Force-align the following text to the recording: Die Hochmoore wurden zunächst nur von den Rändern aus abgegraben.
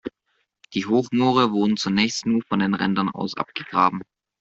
Die 0.73 0.87
Hochmoore 0.87 1.51
wurden 1.51 1.77
zunächst 1.77 2.25
nur 2.25 2.41
von 2.41 2.57
den 2.57 2.73
Rändern 2.73 3.09
aus 3.09 3.37
abgegraben. 3.37 4.01